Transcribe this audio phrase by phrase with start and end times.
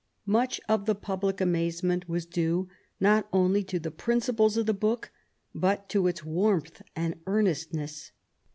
[0.25, 2.67] Much of the public amazement was due
[2.99, 5.11] not only to the principles of the book,
[5.53, 8.11] but to its warmth and earnestness.